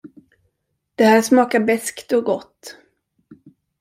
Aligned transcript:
Det 0.95 1.05
här 1.05 1.21
smakar 1.21 1.59
beskt 1.59 2.11
och 2.11 2.23
gott. 2.23 2.77